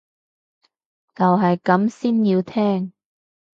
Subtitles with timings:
[1.13, 2.91] 就係咁先要聽